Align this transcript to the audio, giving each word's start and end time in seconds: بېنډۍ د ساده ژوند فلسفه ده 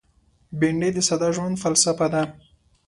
بېنډۍ 0.59 0.91
د 0.95 0.99
ساده 1.07 1.29
ژوند 1.35 1.55
فلسفه 1.63 2.07
ده 2.13 2.23